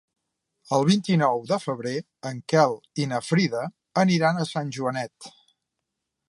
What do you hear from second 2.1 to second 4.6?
en Quel i na Frida aniran a